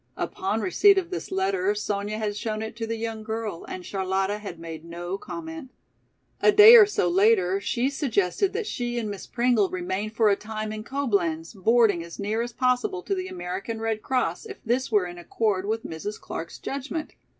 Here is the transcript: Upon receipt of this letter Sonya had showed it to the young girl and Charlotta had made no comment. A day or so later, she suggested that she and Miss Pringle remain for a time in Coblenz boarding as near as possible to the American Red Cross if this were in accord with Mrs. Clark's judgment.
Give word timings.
Upon 0.17 0.61
receipt 0.61 0.97
of 0.97 1.11
this 1.11 1.29
letter 1.31 1.75
Sonya 1.75 2.17
had 2.17 2.35
showed 2.35 2.63
it 2.63 2.75
to 2.77 2.87
the 2.87 2.95
young 2.95 3.21
girl 3.21 3.65
and 3.65 3.85
Charlotta 3.85 4.39
had 4.39 4.57
made 4.59 4.83
no 4.83 5.15
comment. 5.15 5.69
A 6.41 6.51
day 6.51 6.75
or 6.75 6.87
so 6.87 7.07
later, 7.07 7.61
she 7.61 7.87
suggested 7.87 8.51
that 8.53 8.65
she 8.65 8.97
and 8.97 9.11
Miss 9.11 9.27
Pringle 9.27 9.69
remain 9.69 10.09
for 10.09 10.29
a 10.31 10.35
time 10.35 10.71
in 10.71 10.83
Coblenz 10.83 11.53
boarding 11.53 12.03
as 12.03 12.17
near 12.17 12.41
as 12.41 12.51
possible 12.51 13.03
to 13.03 13.13
the 13.13 13.27
American 13.27 13.79
Red 13.79 14.01
Cross 14.01 14.47
if 14.47 14.57
this 14.65 14.91
were 14.91 15.05
in 15.05 15.19
accord 15.19 15.67
with 15.67 15.85
Mrs. 15.85 16.19
Clark's 16.19 16.57
judgment. 16.57 17.13